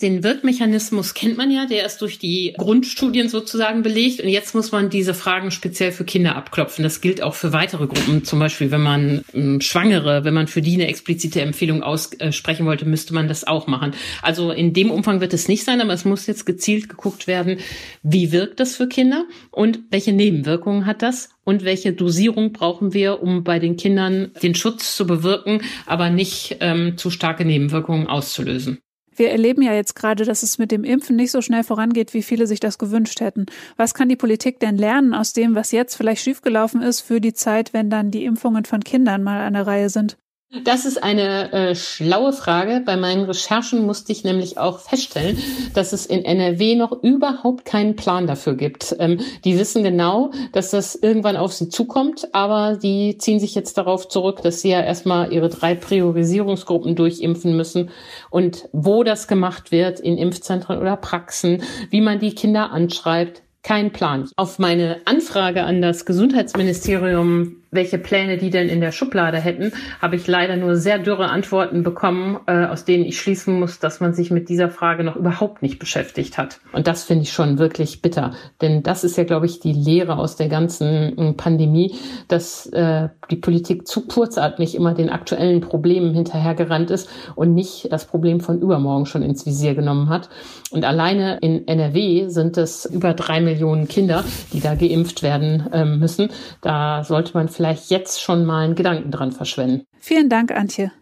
Den 0.00 0.24
Wirkmechanismus 0.24 1.12
kennt 1.12 1.36
man 1.36 1.50
ja, 1.50 1.66
der 1.66 1.84
ist 1.84 1.98
durch 2.00 2.18
die 2.18 2.54
Grundstudien 2.56 3.28
sozusagen 3.28 3.82
belegt. 3.82 4.22
Und 4.22 4.30
jetzt 4.30 4.54
muss 4.54 4.72
man 4.72 4.88
diese 4.88 5.12
Fragen 5.12 5.50
speziell 5.50 5.92
für 5.92 6.04
Kinder 6.04 6.34
abklopfen. 6.34 6.82
Das 6.82 7.02
gilt 7.02 7.22
auch 7.22 7.34
für 7.34 7.52
weitere 7.52 7.86
Gruppen. 7.86 8.24
Zum 8.24 8.38
Beispiel, 8.38 8.70
wenn 8.70 8.80
man 8.80 9.22
ähm, 9.34 9.60
Schwangere, 9.60 10.24
wenn 10.24 10.32
man 10.32 10.46
für 10.48 10.62
die 10.62 10.74
eine 10.74 10.88
explizite 10.88 11.42
Empfehlung 11.42 11.82
aussprechen 11.82 12.64
wollte, 12.64 12.86
müsste 12.86 13.12
man 13.12 13.28
das 13.28 13.46
auch 13.46 13.66
machen. 13.66 13.92
Also 14.22 14.50
in 14.50 14.72
dem 14.72 14.90
Umfang 14.90 15.20
wird 15.20 15.34
es 15.34 15.46
nicht 15.46 15.62
sein, 15.62 15.82
aber 15.82 15.92
es 15.92 16.06
muss 16.06 16.26
jetzt 16.26 16.46
gezielt 16.46 16.88
geguckt 16.88 17.26
werden, 17.26 17.58
wie 18.02 18.32
wirkt 18.32 18.60
das 18.60 18.76
für 18.76 18.88
Kinder 18.88 19.26
und 19.50 19.80
welche 19.90 20.14
Nebenwirkungen 20.14 20.86
hat 20.86 21.02
das 21.02 21.33
und 21.44 21.64
welche 21.64 21.92
Dosierung 21.92 22.52
brauchen 22.52 22.92
wir, 22.92 23.22
um 23.22 23.44
bei 23.44 23.58
den 23.58 23.76
Kindern 23.76 24.32
den 24.42 24.54
Schutz 24.54 24.96
zu 24.96 25.06
bewirken, 25.06 25.60
aber 25.86 26.10
nicht 26.10 26.56
ähm, 26.60 26.96
zu 26.96 27.10
starke 27.10 27.44
Nebenwirkungen 27.44 28.06
auszulösen. 28.06 28.78
Wir 29.16 29.30
erleben 29.30 29.62
ja 29.62 29.72
jetzt 29.72 29.94
gerade, 29.94 30.24
dass 30.24 30.42
es 30.42 30.58
mit 30.58 30.72
dem 30.72 30.82
Impfen 30.82 31.16
nicht 31.16 31.30
so 31.30 31.40
schnell 31.40 31.62
vorangeht, 31.62 32.14
wie 32.14 32.22
viele 32.22 32.46
sich 32.46 32.58
das 32.58 32.78
gewünscht 32.78 33.20
hätten. 33.20 33.46
Was 33.76 33.94
kann 33.94 34.08
die 34.08 34.16
Politik 34.16 34.58
denn 34.58 34.76
lernen 34.76 35.14
aus 35.14 35.32
dem, 35.32 35.54
was 35.54 35.70
jetzt 35.70 35.94
vielleicht 35.94 36.24
schiefgelaufen 36.24 36.82
ist, 36.82 37.00
für 37.00 37.20
die 37.20 37.32
Zeit, 37.32 37.72
wenn 37.72 37.90
dann 37.90 38.10
die 38.10 38.24
Impfungen 38.24 38.64
von 38.64 38.82
Kindern 38.82 39.22
mal 39.22 39.42
an 39.42 39.54
der 39.54 39.66
Reihe 39.66 39.88
sind? 39.88 40.16
Das 40.62 40.84
ist 40.84 41.02
eine 41.02 41.52
äh, 41.52 41.74
schlaue 41.74 42.32
Frage. 42.32 42.82
Bei 42.84 42.96
meinen 42.96 43.24
Recherchen 43.24 43.84
musste 43.84 44.12
ich 44.12 44.22
nämlich 44.22 44.56
auch 44.56 44.78
feststellen, 44.78 45.38
dass 45.74 45.92
es 45.92 46.06
in 46.06 46.24
NRW 46.24 46.76
noch 46.76 47.02
überhaupt 47.02 47.64
keinen 47.64 47.96
Plan 47.96 48.28
dafür 48.28 48.54
gibt. 48.54 48.94
Ähm, 49.00 49.18
die 49.44 49.58
wissen 49.58 49.82
genau, 49.82 50.30
dass 50.52 50.70
das 50.70 50.94
irgendwann 50.94 51.36
auf 51.36 51.52
sie 51.52 51.68
zukommt, 51.68 52.28
aber 52.32 52.76
die 52.76 53.18
ziehen 53.18 53.40
sich 53.40 53.54
jetzt 53.56 53.76
darauf 53.78 54.08
zurück, 54.08 54.42
dass 54.42 54.60
sie 54.60 54.70
ja 54.70 54.80
erstmal 54.80 55.32
ihre 55.32 55.48
drei 55.48 55.74
Priorisierungsgruppen 55.74 56.94
durchimpfen 56.94 57.56
müssen 57.56 57.90
und 58.30 58.68
wo 58.72 59.02
das 59.02 59.26
gemacht 59.26 59.72
wird, 59.72 59.98
in 59.98 60.18
Impfzentren 60.18 60.78
oder 60.78 60.96
Praxen, 60.96 61.62
wie 61.90 62.00
man 62.00 62.20
die 62.20 62.34
Kinder 62.34 62.70
anschreibt, 62.70 63.42
kein 63.64 63.92
Plan. 63.92 64.28
Auf 64.36 64.58
meine 64.58 64.98
Anfrage 65.06 65.64
an 65.64 65.80
das 65.82 66.04
Gesundheitsministerium 66.04 67.63
welche 67.74 67.98
Pläne 67.98 68.38
die 68.38 68.50
denn 68.50 68.68
in 68.68 68.80
der 68.80 68.92
Schublade 68.92 69.38
hätten, 69.38 69.72
habe 70.00 70.16
ich 70.16 70.26
leider 70.26 70.56
nur 70.56 70.76
sehr 70.76 70.98
dürre 70.98 71.28
Antworten 71.28 71.82
bekommen, 71.82 72.38
äh, 72.46 72.66
aus 72.66 72.84
denen 72.84 73.04
ich 73.04 73.18
schließen 73.18 73.58
muss, 73.58 73.78
dass 73.78 74.00
man 74.00 74.14
sich 74.14 74.30
mit 74.30 74.48
dieser 74.48 74.70
Frage 74.70 75.04
noch 75.04 75.16
überhaupt 75.16 75.62
nicht 75.62 75.78
beschäftigt 75.78 76.38
hat. 76.38 76.60
Und 76.72 76.86
das 76.86 77.04
finde 77.04 77.24
ich 77.24 77.32
schon 77.32 77.58
wirklich 77.58 78.02
bitter. 78.02 78.32
Denn 78.60 78.82
das 78.82 79.04
ist 79.04 79.16
ja, 79.16 79.24
glaube 79.24 79.46
ich, 79.46 79.60
die 79.60 79.72
Lehre 79.72 80.18
aus 80.18 80.36
der 80.36 80.48
ganzen 80.48 81.18
äh, 81.18 81.32
Pandemie, 81.32 81.94
dass 82.28 82.66
äh, 82.66 83.08
die 83.30 83.36
Politik 83.36 83.86
zu 83.86 84.06
kurzatmig 84.06 84.74
immer 84.74 84.94
den 84.94 85.10
aktuellen 85.10 85.60
Problemen 85.60 86.14
hinterhergerannt 86.14 86.90
ist 86.90 87.08
und 87.34 87.54
nicht 87.54 87.92
das 87.92 88.06
Problem 88.06 88.40
von 88.40 88.60
übermorgen 88.60 89.06
schon 89.06 89.22
ins 89.22 89.46
Visier 89.46 89.74
genommen 89.74 90.08
hat. 90.08 90.28
Und 90.70 90.84
alleine 90.84 91.38
in 91.40 91.66
NRW 91.66 92.28
sind 92.28 92.56
es 92.56 92.84
über 92.84 93.14
drei 93.14 93.40
Millionen 93.40 93.88
Kinder, 93.88 94.24
die 94.52 94.60
da 94.60 94.74
geimpft 94.74 95.22
werden 95.22 95.72
äh, 95.72 95.84
müssen. 95.84 96.28
Da 96.60 97.04
sollte 97.04 97.32
man 97.34 97.48
vielleicht 97.48 97.63
vielleicht 97.64 97.90
jetzt 97.90 98.20
schon 98.20 98.44
mal 98.44 98.64
einen 98.64 98.74
Gedanken 98.74 99.10
dran 99.10 99.32
verschwenden. 99.32 99.86
Vielen 99.98 100.28
Dank, 100.28 100.52
Antje. 100.52 100.92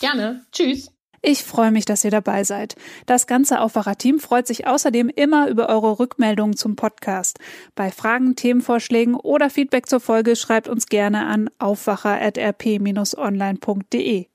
Gerne. 0.00 0.46
Tschüss. 0.50 0.90
Ich 1.22 1.44
freue 1.44 1.70
mich, 1.70 1.84
dass 1.84 2.02
ihr 2.04 2.10
dabei 2.10 2.44
seid. 2.44 2.76
Das 3.04 3.26
ganze 3.26 3.60
Aufwacher-Team 3.60 4.20
freut 4.20 4.46
sich 4.46 4.66
außerdem 4.66 5.10
immer 5.10 5.48
über 5.48 5.68
eure 5.68 5.98
Rückmeldungen 5.98 6.56
zum 6.56 6.76
Podcast. 6.76 7.38
Bei 7.74 7.90
Fragen, 7.90 8.36
Themenvorschlägen 8.36 9.14
oder 9.14 9.50
Feedback 9.50 9.86
zur 9.86 10.00
Folge 10.00 10.36
schreibt 10.36 10.68
uns 10.68 10.86
gerne 10.86 11.26
an 11.26 11.50
aufwacher.rp-online.de. 11.58 14.26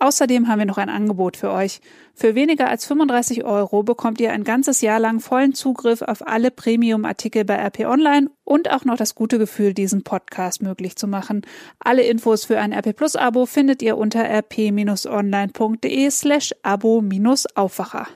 Außerdem 0.00 0.48
haben 0.48 0.58
wir 0.58 0.66
noch 0.66 0.78
ein 0.78 0.88
Angebot 0.88 1.36
für 1.36 1.50
euch. 1.50 1.80
Für 2.14 2.34
weniger 2.34 2.68
als 2.68 2.84
35 2.84 3.44
Euro 3.44 3.82
bekommt 3.82 4.20
ihr 4.20 4.32
ein 4.32 4.44
ganzes 4.44 4.80
Jahr 4.80 4.98
lang 4.98 5.20
vollen 5.20 5.54
Zugriff 5.54 6.02
auf 6.02 6.26
alle 6.26 6.50
Premium-Artikel 6.50 7.44
bei 7.44 7.54
RP 7.54 7.80
Online 7.86 8.28
und 8.42 8.70
auch 8.70 8.84
noch 8.84 8.96
das 8.96 9.14
gute 9.14 9.38
Gefühl, 9.38 9.72
diesen 9.72 10.02
Podcast 10.02 10.62
möglich 10.62 10.96
zu 10.96 11.06
machen. 11.06 11.42
Alle 11.78 12.02
Infos 12.02 12.44
für 12.44 12.58
ein 12.58 12.72
RP 12.72 12.94
Plus 12.94 13.16
Abo 13.16 13.46
findet 13.46 13.82
ihr 13.82 13.96
unter 13.96 14.24
rp-online.de 14.24 16.10
slash 16.10 16.54
abo-aufwacher. 16.62 18.08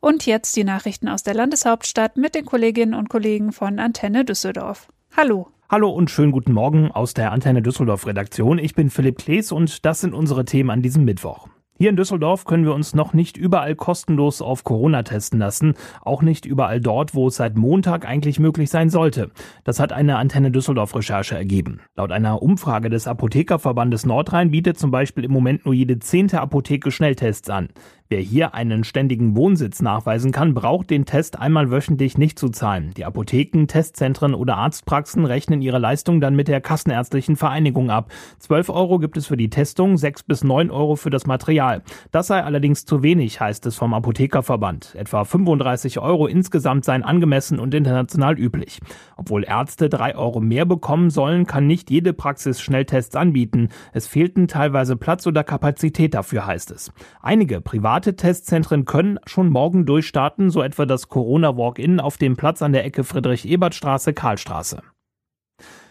Und 0.00 0.26
jetzt 0.26 0.54
die 0.56 0.64
Nachrichten 0.64 1.08
aus 1.08 1.22
der 1.22 1.34
Landeshauptstadt 1.34 2.16
mit 2.16 2.34
den 2.34 2.44
Kolleginnen 2.44 2.94
und 2.94 3.08
Kollegen 3.08 3.52
von 3.52 3.78
Antenne 3.78 4.24
Düsseldorf. 4.24 4.88
Hallo. 5.16 5.48
Hallo 5.70 5.90
und 5.90 6.10
schönen 6.10 6.32
guten 6.32 6.54
Morgen 6.54 6.90
aus 6.92 7.12
der 7.12 7.30
Antenne 7.30 7.60
Düsseldorf 7.60 8.06
Redaktion. 8.06 8.58
Ich 8.58 8.74
bin 8.74 8.88
Philipp 8.88 9.18
Klees 9.18 9.52
und 9.52 9.84
das 9.84 10.00
sind 10.00 10.14
unsere 10.14 10.46
Themen 10.46 10.70
an 10.70 10.80
diesem 10.80 11.04
Mittwoch. 11.04 11.46
Hier 11.76 11.90
in 11.90 11.96
Düsseldorf 11.96 12.46
können 12.46 12.64
wir 12.64 12.74
uns 12.74 12.94
noch 12.94 13.12
nicht 13.12 13.36
überall 13.36 13.76
kostenlos 13.76 14.40
auf 14.40 14.64
Corona 14.64 15.02
testen 15.02 15.38
lassen, 15.38 15.74
auch 16.00 16.22
nicht 16.22 16.46
überall 16.46 16.80
dort, 16.80 17.14
wo 17.14 17.28
es 17.28 17.36
seit 17.36 17.58
Montag 17.58 18.08
eigentlich 18.08 18.40
möglich 18.40 18.70
sein 18.70 18.88
sollte. 18.88 19.30
Das 19.62 19.78
hat 19.78 19.92
eine 19.92 20.16
Antenne 20.16 20.50
Düsseldorf 20.50 20.96
Recherche 20.96 21.36
ergeben. 21.36 21.80
Laut 21.96 22.12
einer 22.12 22.42
Umfrage 22.42 22.88
des 22.88 23.06
Apothekerverbandes 23.06 24.06
Nordrhein 24.06 24.50
bietet 24.50 24.78
zum 24.78 24.90
Beispiel 24.90 25.24
im 25.24 25.32
Moment 25.32 25.66
nur 25.66 25.74
jede 25.74 25.98
zehnte 25.98 26.40
Apotheke 26.40 26.90
Schnelltests 26.90 27.50
an. 27.50 27.68
Wer 28.10 28.20
hier 28.20 28.54
einen 28.54 28.84
ständigen 28.84 29.36
Wohnsitz 29.36 29.82
nachweisen 29.82 30.32
kann, 30.32 30.54
braucht 30.54 30.88
den 30.88 31.04
Test 31.04 31.38
einmal 31.38 31.70
wöchentlich 31.70 32.16
nicht 32.16 32.38
zu 32.38 32.48
zahlen. 32.48 32.92
Die 32.96 33.04
Apotheken, 33.04 33.66
Testzentren 33.66 34.32
oder 34.32 34.56
Arztpraxen 34.56 35.26
rechnen 35.26 35.60
ihre 35.60 35.78
Leistung 35.78 36.22
dann 36.22 36.34
mit 36.34 36.48
der 36.48 36.62
Kassenärztlichen 36.62 37.36
Vereinigung 37.36 37.90
ab. 37.90 38.10
12 38.38 38.70
Euro 38.70 38.98
gibt 38.98 39.18
es 39.18 39.26
für 39.26 39.36
die 39.36 39.50
Testung, 39.50 39.98
6 39.98 40.22
bis 40.22 40.42
9 40.42 40.70
Euro 40.70 40.96
für 40.96 41.10
das 41.10 41.26
Material. 41.26 41.82
Das 42.10 42.28
sei 42.28 42.42
allerdings 42.42 42.86
zu 42.86 43.02
wenig, 43.02 43.42
heißt 43.42 43.66
es 43.66 43.76
vom 43.76 43.92
Apothekerverband. 43.92 44.94
Etwa 44.94 45.24
35 45.24 45.98
Euro 45.98 46.28
insgesamt 46.28 46.86
seien 46.86 47.02
angemessen 47.02 47.58
und 47.58 47.74
international 47.74 48.38
üblich. 48.38 48.80
Obwohl 49.18 49.44
Ärzte 49.44 49.90
3 49.90 50.16
Euro 50.16 50.40
mehr 50.40 50.64
bekommen 50.64 51.10
sollen, 51.10 51.44
kann 51.44 51.66
nicht 51.66 51.90
jede 51.90 52.14
Praxis 52.14 52.62
Schnelltests 52.62 53.16
anbieten. 53.16 53.68
Es 53.92 54.06
fehlten 54.06 54.48
teilweise 54.48 54.96
Platz 54.96 55.26
oder 55.26 55.44
Kapazität 55.44 56.14
dafür, 56.14 56.46
heißt 56.46 56.70
es. 56.70 56.90
Einige 57.20 57.60
private 57.60 57.97
Private 57.98 58.14
Testzentren 58.14 58.84
können 58.84 59.18
schon 59.26 59.48
morgen 59.48 59.84
durchstarten, 59.84 60.50
so 60.50 60.62
etwa 60.62 60.86
das 60.86 61.08
Corona 61.08 61.56
Walk-In 61.56 61.98
auf 61.98 62.16
dem 62.16 62.36
Platz 62.36 62.62
an 62.62 62.72
der 62.72 62.84
Ecke 62.84 63.02
Friedrich-Ebert-Straße, 63.02 64.12
Karlstraße. 64.12 64.82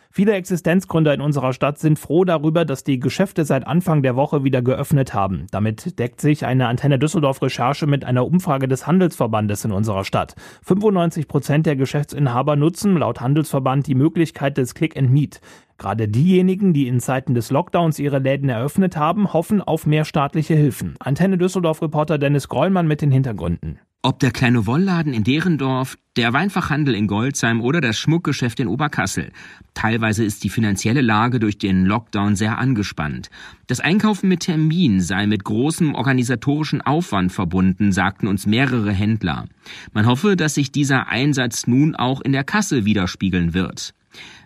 Viele 0.09 0.31
Existenzgründer 0.31 1.13
in 1.13 1.19
unserer 1.19 1.51
Stadt 1.51 1.79
sind 1.79 1.99
froh 1.99 2.23
darüber, 2.23 2.63
dass 2.63 2.85
die 2.85 3.01
Geschäfte 3.01 3.43
seit 3.43 3.67
Anfang 3.67 4.03
der 4.03 4.15
Woche 4.15 4.45
wieder 4.45 4.61
geöffnet 4.61 5.13
haben. 5.13 5.47
Damit 5.51 5.99
deckt 5.99 6.21
sich 6.21 6.45
eine 6.45 6.69
Antenne 6.69 6.97
Düsseldorf 6.97 7.41
Recherche 7.41 7.87
mit 7.87 8.05
einer 8.05 8.25
Umfrage 8.25 8.69
des 8.69 8.87
Handelsverbandes 8.87 9.65
in 9.65 9.73
unserer 9.73 10.05
Stadt. 10.05 10.33
95 10.63 11.27
Prozent 11.27 11.65
der 11.65 11.75
Geschäftsinhaber 11.75 12.55
nutzen 12.55 12.95
laut 12.95 13.19
Handelsverband 13.19 13.85
die 13.85 13.95
Möglichkeit 13.95 14.57
des 14.57 14.75
Click 14.75 14.95
and 14.95 15.11
Meet. 15.11 15.41
Gerade 15.77 16.07
diejenigen, 16.07 16.73
die 16.73 16.87
in 16.87 16.99
Zeiten 16.99 17.35
des 17.35 17.51
Lockdowns 17.51 17.99
ihre 17.99 18.19
Läden 18.19 18.49
eröffnet 18.49 18.97
haben, 18.97 19.33
hoffen 19.33 19.61
auf 19.61 19.85
mehr 19.85 20.05
staatliche 20.05 20.55
Hilfen. 20.55 20.95
Antenne 20.99 21.37
Düsseldorf 21.37 21.81
Reporter 21.81 22.17
Dennis 22.17 22.47
Grollmann 22.47 22.87
mit 22.87 23.01
den 23.01 23.11
Hintergründen. 23.11 23.79
Ob 24.03 24.19
der 24.19 24.31
kleine 24.31 24.65
Wollladen 24.65 25.13
in 25.13 25.23
Derendorf, 25.23 25.97
der 26.15 26.31
Weinfachhandel 26.31 26.95
in 26.95 27.07
Goldsheim 27.07 27.61
oder 27.61 27.81
das 27.81 27.99
Schmuckgeschäft 27.99 28.59
in 28.59 28.67
Oberkassel. 28.67 29.31
Teilweise 29.73 30.23
ist 30.23 30.43
die 30.43 30.49
finanzielle 30.49 31.01
Lage 31.01 31.39
durch 31.39 31.57
den 31.57 31.85
Lockdown 31.85 32.35
sehr 32.35 32.57
angespannt. 32.57 33.29
Das 33.65 33.79
Einkaufen 33.79 34.29
mit 34.29 34.41
Termin 34.41 35.01
sei 35.01 35.27
mit 35.27 35.43
großem 35.43 35.93
organisatorischen 35.93 36.81
Aufwand 36.81 37.31
verbunden, 37.31 37.91
sagten 37.91 38.27
uns 38.27 38.45
mehrere 38.45 38.93
Händler. 38.93 39.45
Man 39.93 40.05
hoffe, 40.05 40.35
dass 40.35 40.53
sich 40.53 40.71
dieser 40.71 41.09
Einsatz 41.09 41.67
nun 41.67 41.95
auch 41.95 42.21
in 42.21 42.31
der 42.31 42.43
Kasse 42.43 42.85
widerspiegeln 42.85 43.53
wird. 43.53 43.93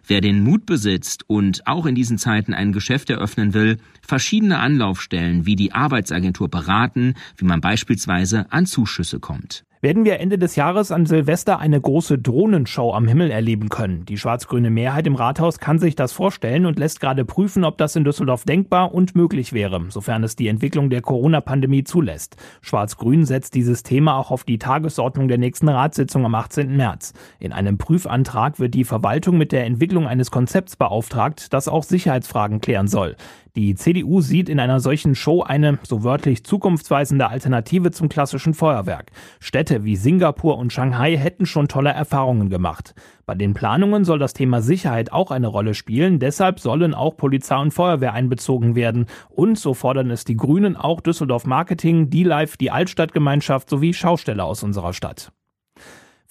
Wer 0.06 0.22
den 0.22 0.44
Mut 0.44 0.66
besitzt 0.66 1.24
und 1.28 1.68
auch 1.68 1.86
in 1.86 1.96
diesen 1.96 2.18
Zeiten 2.18 2.54
ein 2.54 2.72
Geschäft 2.72 3.10
eröffnen 3.10 3.54
will, 3.54 3.78
verschiedene 4.02 4.60
Anlaufstellen 4.60 5.46
wie 5.46 5.56
die 5.56 5.74
Arbeitsagentur 5.74 6.50
beraten, 6.50 7.16
wie 7.38 7.46
man 7.46 7.62
beispielsweise 7.62 8.52
an 8.52 8.66
Zuschüsse 8.66 9.20
kommt 9.20 9.64
werden 9.82 10.06
wir 10.06 10.20
Ende 10.20 10.38
des 10.38 10.56
Jahres 10.56 10.92
an 10.92 11.08
Silvester 11.08 11.58
eine 11.58 11.82
große 11.82 12.20
Drohnenshow 12.20 12.94
am 12.94 13.08
Himmel 13.08 13.32
erleben 13.32 13.70
können. 13.70 14.06
Die 14.06 14.18
schwarz-grüne 14.18 14.70
Mehrheit 14.70 15.08
im 15.08 15.16
Rathaus 15.16 15.58
kann 15.58 15.80
sich 15.80 15.96
das 15.96 16.14
vorstellen 16.14 16.68
und 16.68 16.78
lässt 16.78 17.00
gerade 17.00 17.26
prüfen, 17.26 17.64
ob 17.64 17.80
das 17.80 17.96
in 17.96 18.04
Düsseldorf 18.04 18.44
denkbar 18.46 18.94
und 18.94 19.16
möglich 19.16 19.54
wäre, 19.54 19.82
sofern 19.90 20.24
es 20.24 20.36
die 20.36 20.50
Entwicklung 20.50 20.92
der 20.92 21.02
Corona-Pandemie 21.02 21.84
zulässt. 21.84 22.36
Schwarz-Grün 22.62 23.26
setzt 23.26 23.56
dieses 23.56 23.82
Thema 23.82 24.18
auch 24.18 24.30
auf 24.30 24.44
die 24.44 24.60
Tagesordnung 24.60 25.28
der 25.28 25.40
nächsten 25.40 25.68
Ratssitzung 25.68 26.26
am 26.26 26.36
18. 26.36 26.78
März. 26.78 27.14
In 27.40 27.52
einem 27.52 27.80
Prüfantrag 27.80 28.60
wird 28.60 28.76
die 28.76 28.84
Verwaltung 28.84 29.40
mit 29.40 29.52
der 29.52 29.66
Entwicklung 29.66 30.08
eines 30.08 30.30
Konzepts 30.30 30.76
beauftragt, 30.76 31.54
das 31.54 31.68
auch 31.68 31.84
Sicherheitsfragen 31.84 32.62
klären 32.62 32.88
soll. 32.88 33.16
Die 33.58 33.76
CDU 33.76 34.22
sieht 34.22 34.48
in 34.48 34.62
einer 34.62 34.80
solchen 34.80 35.14
Show 35.14 35.42
eine, 35.42 35.78
so 35.84 36.06
wörtlich, 36.06 36.46
zukunftsweisende 36.46 37.28
Alternative 37.28 37.92
zum 37.92 38.08
klassischen 38.08 38.54
Feuerwerk. 38.54 39.12
Städte 39.42 39.84
wie 39.84 39.98
Singapur 39.98 40.58
und 40.58 40.72
Shanghai 40.72 41.18
hätten 41.18 41.46
schon 41.46 41.68
tolle 41.68 41.90
Erfahrungen 41.90 42.50
gemacht. 42.50 42.96
Bei 43.26 43.36
den 43.36 43.54
Planungen 43.54 44.06
soll 44.06 44.20
das 44.20 44.32
Thema 44.32 44.62
Sicherheit 44.62 45.12
auch 45.12 45.32
eine 45.32 45.48
Rolle 45.48 45.74
spielen, 45.74 46.20
deshalb 46.20 46.62
sollen 46.62 46.94
auch 46.94 47.18
Polizei 47.18 47.58
und 47.58 47.74
Feuerwehr 47.74 48.14
einbezogen 48.14 48.76
werden. 48.76 49.08
Und, 49.28 49.60
so 49.60 49.74
fordern 49.74 50.12
es 50.12 50.24
die 50.24 50.38
Grünen, 50.38 50.78
auch 50.78 51.02
Düsseldorf 51.02 51.46
Marketing, 51.46 52.10
die 52.10 52.24
Live, 52.24 52.56
die 52.56 52.72
Altstadtgemeinschaft 52.72 53.70
sowie 53.70 53.94
Schausteller 53.94 54.46
aus 54.46 54.64
unserer 54.64 54.94
Stadt. 54.94 55.34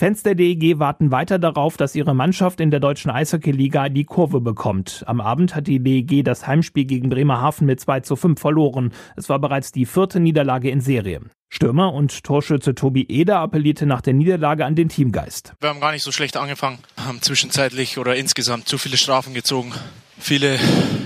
Fans 0.00 0.22
der 0.22 0.34
DEG 0.34 0.78
warten 0.78 1.10
weiter 1.10 1.38
darauf, 1.38 1.76
dass 1.76 1.94
ihre 1.94 2.14
Mannschaft 2.14 2.58
in 2.60 2.70
der 2.70 2.80
deutschen 2.80 3.10
Eishockey-Liga 3.10 3.90
die 3.90 4.06
Kurve 4.06 4.40
bekommt. 4.40 5.04
Am 5.06 5.20
Abend 5.20 5.54
hat 5.54 5.66
die 5.66 5.78
DEG 5.78 6.24
das 6.24 6.46
Heimspiel 6.46 6.86
gegen 6.86 7.10
Bremerhaven 7.10 7.66
mit 7.66 7.80
2 7.80 8.00
zu 8.00 8.16
5 8.16 8.40
verloren. 8.40 8.94
Es 9.16 9.28
war 9.28 9.38
bereits 9.38 9.72
die 9.72 9.84
vierte 9.84 10.18
Niederlage 10.18 10.70
in 10.70 10.80
Serie. 10.80 11.20
Stürmer 11.50 11.92
und 11.92 12.24
Torschütze 12.24 12.74
Tobi 12.74 13.04
Eder 13.10 13.40
appellierte 13.40 13.84
nach 13.84 14.00
der 14.00 14.14
Niederlage 14.14 14.64
an 14.64 14.74
den 14.74 14.88
Teamgeist. 14.88 15.52
Wir 15.60 15.68
haben 15.68 15.80
gar 15.80 15.92
nicht 15.92 16.02
so 16.02 16.12
schlecht 16.12 16.38
angefangen, 16.38 16.78
haben 16.96 17.20
zwischenzeitlich 17.20 17.98
oder 17.98 18.16
insgesamt 18.16 18.68
zu 18.68 18.78
viele 18.78 18.96
Strafen 18.96 19.34
gezogen 19.34 19.74
viele 20.20 20.58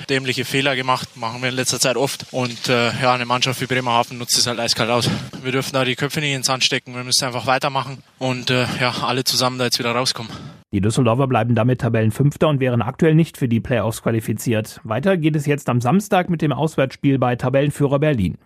dämliche 0.08 0.44
Fehler 0.44 0.76
gemacht, 0.76 1.16
machen 1.16 1.42
wir 1.42 1.48
in 1.48 1.54
letzter 1.54 1.80
Zeit 1.80 1.96
oft. 1.96 2.26
Und 2.30 2.68
äh, 2.68 2.90
ja, 3.00 3.14
eine 3.14 3.26
Mannschaft 3.26 3.60
wie 3.60 3.66
Bremerhaven 3.66 4.18
nutzt 4.18 4.36
es 4.38 4.46
halt 4.46 4.60
eiskalt 4.60 4.90
aus. 4.90 5.10
Wir 5.42 5.52
dürfen 5.52 5.72
da 5.72 5.84
die 5.84 5.94
Köpfe 5.94 6.20
nicht 6.20 6.34
ins 6.34 6.46
Sand 6.46 6.64
stecken, 6.64 6.94
wir 6.94 7.04
müssen 7.04 7.24
einfach 7.24 7.46
weitermachen 7.46 7.98
und 8.18 8.50
äh, 8.50 8.66
ja, 8.80 8.92
alle 9.02 9.24
zusammen 9.24 9.58
da 9.58 9.64
jetzt 9.64 9.78
wieder 9.78 9.92
rauskommen. 9.92 10.30
Die 10.72 10.80
Düsseldorfer 10.80 11.26
bleiben 11.26 11.54
damit 11.54 11.80
Tabellenfünfter 11.80 12.48
und 12.48 12.60
wären 12.60 12.82
aktuell 12.82 13.14
nicht 13.14 13.38
für 13.38 13.48
die 13.48 13.60
Playoffs 13.60 14.02
qualifiziert. 14.02 14.80
Weiter 14.82 15.16
geht 15.16 15.36
es 15.36 15.46
jetzt 15.46 15.68
am 15.68 15.80
Samstag 15.80 16.28
mit 16.28 16.42
dem 16.42 16.52
Auswärtsspiel 16.52 17.18
bei 17.18 17.36
Tabellenführer 17.36 17.98
Berlin. 17.98 18.38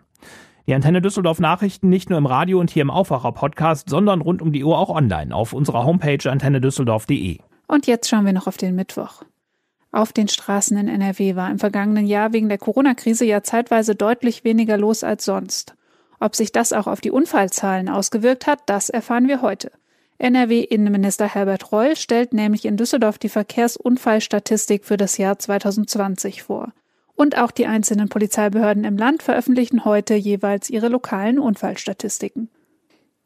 Die 0.66 0.74
Antenne 0.74 1.00
Düsseldorf 1.00 1.40
Nachrichten 1.40 1.88
nicht 1.88 2.10
nur 2.10 2.18
im 2.18 2.26
Radio 2.26 2.60
und 2.60 2.70
hier 2.70 2.82
im 2.82 2.90
Aufwacher 2.90 3.32
Podcast, 3.32 3.88
sondern 3.88 4.20
rund 4.20 4.42
um 4.42 4.52
die 4.52 4.64
Uhr 4.64 4.76
auch 4.76 4.90
online 4.90 5.34
auf 5.34 5.54
unserer 5.54 5.84
Homepage 5.84 6.30
antennedüsseldorf.de. 6.30 7.38
Und 7.68 7.86
jetzt 7.86 8.08
schauen 8.10 8.26
wir 8.26 8.34
noch 8.34 8.46
auf 8.46 8.58
den 8.58 8.74
Mittwoch. 8.74 9.22
Auf 9.90 10.12
den 10.12 10.28
Straßen 10.28 10.76
in 10.76 10.88
NRW 10.88 11.34
war 11.34 11.50
im 11.50 11.58
vergangenen 11.58 12.06
Jahr 12.06 12.32
wegen 12.32 12.48
der 12.48 12.58
Corona-Krise 12.58 13.24
ja 13.24 13.42
zeitweise 13.42 13.94
deutlich 13.94 14.44
weniger 14.44 14.76
los 14.76 15.02
als 15.02 15.24
sonst. 15.24 15.74
Ob 16.20 16.36
sich 16.36 16.52
das 16.52 16.72
auch 16.72 16.86
auf 16.86 17.00
die 17.00 17.10
Unfallzahlen 17.10 17.88
ausgewirkt 17.88 18.46
hat, 18.46 18.60
das 18.66 18.90
erfahren 18.90 19.28
wir 19.28 19.40
heute. 19.40 19.70
NRW-Innenminister 20.18 21.32
Herbert 21.32 21.70
Reul 21.72 21.96
stellt 21.96 22.32
nämlich 22.32 22.64
in 22.64 22.76
Düsseldorf 22.76 23.18
die 23.18 23.28
Verkehrsunfallstatistik 23.28 24.84
für 24.84 24.96
das 24.96 25.16
Jahr 25.16 25.38
2020 25.38 26.42
vor. 26.42 26.72
Und 27.14 27.38
auch 27.38 27.52
die 27.52 27.66
einzelnen 27.66 28.08
Polizeibehörden 28.08 28.84
im 28.84 28.96
Land 28.96 29.22
veröffentlichen 29.22 29.84
heute 29.84 30.14
jeweils 30.14 30.70
ihre 30.70 30.88
lokalen 30.88 31.38
Unfallstatistiken. 31.38 32.48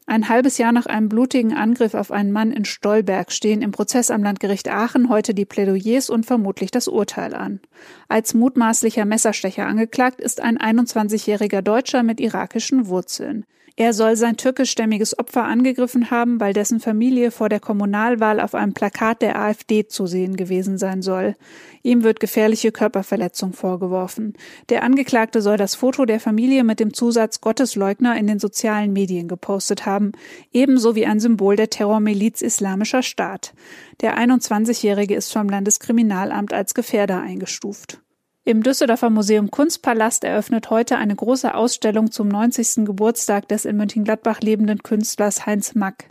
Ein 0.05 0.27
halbes 0.27 0.57
Jahr 0.57 0.73
nach 0.73 0.85
einem 0.85 1.07
blutigen 1.07 1.53
Angriff 1.53 1.93
auf 1.93 2.11
einen 2.11 2.33
Mann 2.33 2.51
in 2.51 2.65
Stolberg 2.65 3.31
stehen 3.31 3.61
im 3.61 3.71
Prozess 3.71 4.11
am 4.11 4.21
Landgericht 4.21 4.69
Aachen 4.69 5.07
heute 5.07 5.33
die 5.33 5.45
Plädoyers 5.45 6.09
und 6.09 6.25
vermutlich 6.25 6.71
das 6.71 6.89
Urteil 6.89 7.33
an. 7.33 7.61
Als 8.09 8.33
mutmaßlicher 8.33 9.05
Messerstecher 9.05 9.65
angeklagt 9.65 10.19
ist 10.19 10.41
ein 10.41 10.57
21-jähriger 10.57 11.61
Deutscher 11.61 12.03
mit 12.03 12.19
irakischen 12.19 12.87
Wurzeln. 12.87 13.45
Er 13.75 13.93
soll 13.93 14.15
sein 14.15 14.37
türkischstämmiges 14.37 15.17
Opfer 15.17 15.45
angegriffen 15.45 16.11
haben, 16.11 16.39
weil 16.39 16.53
dessen 16.53 16.79
Familie 16.79 17.31
vor 17.31 17.49
der 17.49 17.59
Kommunalwahl 17.59 18.39
auf 18.39 18.53
einem 18.53 18.73
Plakat 18.73 19.23
der 19.23 19.39
AfD 19.39 19.87
zu 19.87 20.05
sehen 20.05 20.35
gewesen 20.35 20.77
sein 20.77 21.01
soll. 21.01 21.35
Ihm 21.81 22.03
wird 22.03 22.19
gefährliche 22.19 22.71
Körperverletzung 22.71 23.53
vorgeworfen. 23.53 24.35
Der 24.69 24.83
Angeklagte 24.83 25.41
soll 25.41 25.57
das 25.57 25.73
Foto 25.73 26.05
der 26.05 26.19
Familie 26.19 26.63
mit 26.63 26.79
dem 26.79 26.93
Zusatz 26.93 27.41
Gottesleugner 27.41 28.15
in 28.15 28.27
den 28.27 28.37
sozialen 28.37 28.93
Medien 28.93 29.27
gepostet 29.27 29.87
haben, 29.87 30.11
ebenso 30.51 30.95
wie 30.95 31.07
ein 31.07 31.19
Symbol 31.19 31.55
der 31.55 31.71
Terrormiliz 31.71 32.43
Islamischer 32.43 33.01
Staat. 33.01 33.55
Der 34.01 34.19
21-Jährige 34.19 35.15
ist 35.15 35.33
vom 35.33 35.49
Landeskriminalamt 35.49 36.53
als 36.53 36.75
Gefährder 36.75 37.21
eingestuft. 37.21 38.02
Im 38.45 38.61
Düsseldorfer 38.61 39.09
Museum 39.09 39.51
Kunstpalast 39.51 40.25
eröffnet 40.25 40.69
heute 40.69 40.97
eine 40.97 41.15
große 41.15 41.55
Ausstellung 41.55 42.11
zum 42.11 42.27
90. 42.27 42.83
Geburtstag 42.85 43.47
des 43.47 43.63
in 43.63 43.77
Mönchengladbach 43.77 44.41
lebenden 44.41 44.83
Künstlers 44.83 45.45
Heinz 45.45 45.75
Mack. 45.75 46.09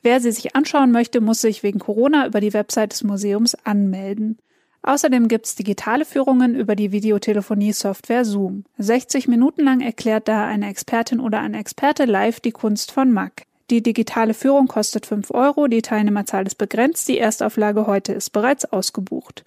Wer 0.00 0.20
sie 0.20 0.30
sich 0.30 0.54
anschauen 0.54 0.92
möchte, 0.92 1.20
muss 1.20 1.40
sich 1.40 1.64
wegen 1.64 1.80
Corona 1.80 2.28
über 2.28 2.40
die 2.40 2.52
Website 2.52 2.92
des 2.92 3.02
Museums 3.02 3.56
anmelden. 3.64 4.38
Außerdem 4.82 5.26
gibt's 5.26 5.56
digitale 5.56 6.04
Führungen 6.04 6.54
über 6.54 6.76
die 6.76 6.92
Videotelefonie-Software 6.92 8.24
Zoom. 8.24 8.66
60 8.78 9.26
Minuten 9.26 9.64
lang 9.64 9.80
erklärt 9.80 10.28
da 10.28 10.46
eine 10.46 10.68
Expertin 10.68 11.18
oder 11.18 11.40
ein 11.40 11.54
Experte 11.54 12.04
live 12.04 12.38
die 12.38 12.52
Kunst 12.52 12.92
von 12.92 13.10
Mack. 13.10 13.46
Die 13.70 13.82
digitale 13.82 14.34
Führung 14.34 14.66
kostet 14.68 15.06
5 15.06 15.30
Euro, 15.30 15.68
die 15.68 15.80
Teilnehmerzahl 15.80 16.46
ist 16.46 16.56
begrenzt, 16.56 17.08
die 17.08 17.18
Erstauflage 17.18 17.86
heute 17.86 18.12
ist 18.12 18.30
bereits 18.30 18.66
ausgebucht. 18.66 19.42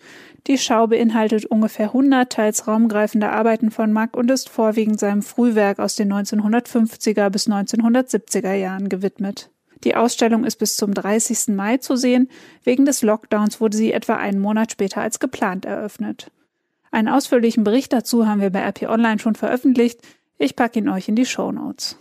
Die 0.47 0.57
Schau 0.57 0.87
beinhaltet 0.87 1.45
ungefähr 1.45 1.87
100 1.87 2.31
teils 2.31 2.67
raumgreifende 2.67 3.29
Arbeiten 3.29 3.69
von 3.69 3.93
Mack 3.93 4.17
und 4.17 4.31
ist 4.31 4.49
vorwiegend 4.49 4.99
seinem 4.99 5.21
Frühwerk 5.21 5.77
aus 5.77 5.95
den 5.95 6.11
1950er 6.11 7.29
bis 7.29 7.47
1970er 7.47 8.53
Jahren 8.53 8.89
gewidmet. 8.89 9.51
Die 9.83 9.95
Ausstellung 9.95 10.45
ist 10.45 10.55
bis 10.55 10.75
zum 10.77 10.93
30. 10.93 11.55
Mai 11.55 11.77
zu 11.77 11.95
sehen. 11.95 12.29
Wegen 12.63 12.85
des 12.85 13.03
Lockdowns 13.03 13.61
wurde 13.61 13.77
sie 13.77 13.93
etwa 13.93 14.15
einen 14.15 14.39
Monat 14.39 14.71
später 14.71 15.01
als 15.01 15.19
geplant 15.19 15.65
eröffnet. 15.65 16.31
Einen 16.89 17.09
ausführlichen 17.09 17.63
Bericht 17.63 17.93
dazu 17.93 18.25
haben 18.25 18.41
wir 18.41 18.49
bei 18.49 18.67
RP 18.67 18.83
Online 18.89 19.19
schon 19.19 19.35
veröffentlicht. 19.35 19.99
Ich 20.39 20.55
packe 20.55 20.79
ihn 20.79 20.89
euch 20.89 21.07
in 21.07 21.15
die 21.15 21.25
Show 21.25 21.51
Notes. 21.51 21.99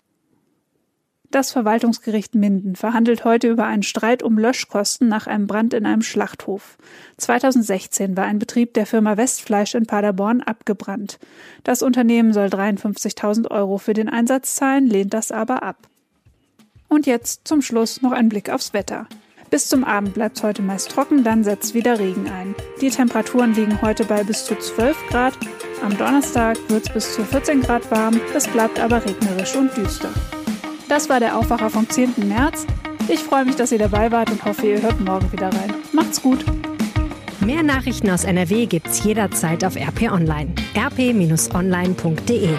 Das 1.30 1.50
Verwaltungsgericht 1.50 2.35
Minden 2.35 2.76
verhandelt 2.76 3.25
heute 3.25 3.49
über 3.49 3.66
einen 3.66 3.83
Streit 3.83 4.23
um 4.23 4.38
Löschkosten 4.38 5.09
nach 5.09 5.26
einem 5.26 5.47
Brand 5.47 5.75
in 5.75 5.85
einem 5.85 6.02
Schlachthof. 6.02 6.78
2016 7.16 8.16
war 8.16 8.25
ein 8.25 8.38
Betrieb 8.38 8.75
der 8.75 8.87
Firma 8.87 9.16
Westfleisch 9.16 9.75
in 9.75 9.87
Paderborn 9.87 10.40
abgebrannt. 10.40 11.18
Das 11.64 11.83
Unternehmen 11.83 12.33
soll 12.33 12.47
53.000 12.47 13.50
Euro 13.50 13.78
für 13.78 13.92
den 13.92 14.09
Einsatz 14.09 14.54
zahlen, 14.54 14.87
lehnt 14.87 15.14
das 15.14 15.33
aber 15.33 15.62
ab. 15.62 15.88
Und 16.88 17.06
jetzt 17.06 17.49
zum 17.49 17.61
Schluss 17.61 18.02
noch 18.02 18.12
ein 18.12 18.28
Blick 18.28 18.49
aufs 18.49 18.73
Wetter. 18.73 19.06
Bis 19.50 19.69
zum 19.69 19.84
Abend 19.84 20.15
bleibt 20.15 20.36
es 20.36 20.43
heute 20.43 20.62
meist 20.62 20.91
trocken, 20.91 21.25
dann 21.25 21.45
setzt 21.45 21.75
wieder 21.75 21.99
Regen 21.99 22.28
ein. 22.28 22.54
Die 22.80 22.91
Temperaturen 22.91 23.54
liegen 23.54 23.80
heute 23.82 24.04
bei 24.04 24.25
bis 24.25 24.45
zu 24.45 24.56
12 24.56 24.97
Grad. 25.08 25.34
Am 25.82 25.97
Donnerstag 25.97 26.56
wird 26.69 26.86
es 26.86 26.93
bis 26.93 27.15
zu 27.15 27.25
14 27.25 27.62
Grad 27.62 27.91
warm, 27.91 28.21
es 28.34 28.49
bleibt 28.49 28.80
aber 28.80 29.04
regnerisch 29.04 29.54
und 29.56 29.76
düster. 29.76 30.10
Das 30.88 31.08
war 31.08 31.20
der 31.20 31.36
Aufwacher 31.36 31.70
vom 31.70 31.88
10. 31.88 32.14
März. 32.28 32.66
Ich 33.08 33.20
freue 33.20 33.44
mich, 33.44 33.56
dass 33.56 33.72
ihr 33.72 33.78
dabei 33.78 34.10
wart 34.12 34.30
und 34.30 34.44
hoffe, 34.44 34.66
ihr 34.66 34.82
hört 34.82 35.00
morgen 35.00 35.30
wieder 35.32 35.49
rein. 35.49 35.75
Macht's 35.92 36.22
gut! 36.22 36.44
Mehr 37.40 37.62
Nachrichten 37.62 38.10
aus 38.10 38.25
NRW 38.25 38.66
gibt's 38.66 39.04
jederzeit 39.04 39.64
auf 39.64 39.76
RP 39.76 40.10
Online. 40.10 40.52
rp-online.de 40.76 42.50